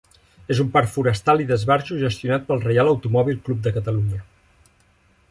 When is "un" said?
0.61-0.69